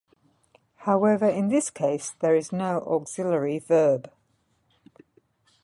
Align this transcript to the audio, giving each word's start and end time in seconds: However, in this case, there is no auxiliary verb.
However, 0.77 1.27
in 1.29 1.49
this 1.49 1.69
case, 1.69 2.15
there 2.21 2.33
is 2.35 2.51
no 2.51 2.79
auxiliary 2.87 3.59
verb. 3.59 4.11